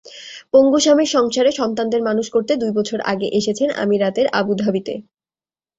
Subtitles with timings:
[0.53, 4.93] পঙ্গু স্বামীর সংসারে সন্তানদের মানুষ করতে দুই বছর আগে এসেছেন আমিরাতের আবুধাবিতে।